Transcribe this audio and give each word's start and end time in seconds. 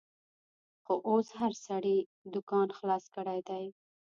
خو 0.83 0.93
اوس 1.09 1.27
هر 1.39 1.53
سړي 1.67 1.97
دوکان 2.33 2.67
خلاص 2.77 3.03
کړیدی 3.15 3.65